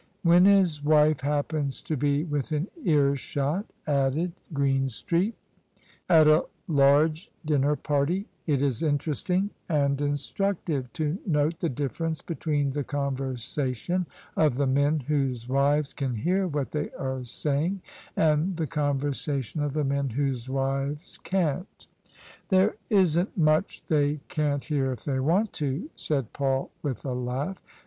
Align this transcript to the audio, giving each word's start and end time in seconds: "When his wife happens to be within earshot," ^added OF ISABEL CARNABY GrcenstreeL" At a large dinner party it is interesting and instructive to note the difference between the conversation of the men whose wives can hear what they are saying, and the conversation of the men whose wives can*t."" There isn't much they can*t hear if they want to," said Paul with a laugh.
"When 0.23 0.45
his 0.45 0.83
wife 0.83 1.19
happens 1.19 1.79
to 1.83 1.95
be 1.95 2.23
within 2.23 2.67
earshot," 2.83 3.67
^added 3.87 4.07
OF 4.07 4.15
ISABEL 4.17 4.33
CARNABY 4.55 4.79
GrcenstreeL" 4.85 5.33
At 6.19 6.27
a 6.27 6.45
large 6.67 7.29
dinner 7.45 7.75
party 7.75 8.25
it 8.47 8.63
is 8.63 8.81
interesting 8.81 9.51
and 9.69 10.01
instructive 10.01 10.91
to 10.93 11.19
note 11.27 11.59
the 11.59 11.69
difference 11.69 12.23
between 12.23 12.71
the 12.71 12.83
conversation 12.83 14.07
of 14.35 14.55
the 14.55 14.65
men 14.65 15.01
whose 15.01 15.47
wives 15.47 15.93
can 15.93 16.15
hear 16.15 16.47
what 16.47 16.71
they 16.71 16.89
are 16.93 17.23
saying, 17.23 17.83
and 18.17 18.57
the 18.57 18.65
conversation 18.65 19.61
of 19.61 19.73
the 19.73 19.83
men 19.83 20.09
whose 20.09 20.49
wives 20.49 21.19
can*t."" 21.19 21.85
There 22.49 22.73
isn't 22.89 23.37
much 23.37 23.83
they 23.85 24.19
can*t 24.29 24.73
hear 24.73 24.91
if 24.93 25.03
they 25.03 25.19
want 25.19 25.53
to," 25.61 25.91
said 25.95 26.33
Paul 26.33 26.71
with 26.81 27.05
a 27.05 27.13
laugh. 27.13 27.61